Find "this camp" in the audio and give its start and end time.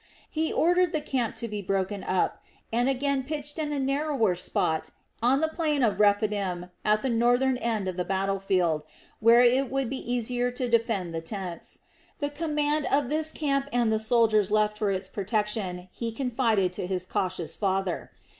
13.09-13.69